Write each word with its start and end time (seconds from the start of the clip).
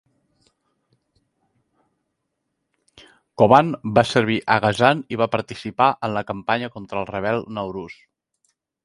Coban 3.41 3.69
va 3.99 4.05
servir 4.13 4.39
a 4.55 4.55
Ghazan 4.63 5.05
i 5.17 5.21
va 5.23 5.29
participar 5.37 5.91
en 6.09 6.17
la 6.17 6.25
campanya 6.33 6.71
contra 6.79 7.01
el 7.03 7.09
rebel 7.13 7.47
Nauruz. 7.61 8.01